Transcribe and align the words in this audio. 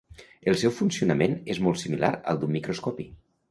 El 0.51 0.55
seu 0.61 0.73
funcionament 0.77 1.37
és 1.55 1.61
molt 1.67 1.81
similar 1.83 2.11
al 2.33 2.43
d'un 2.45 2.55
microscopi. 2.59 3.09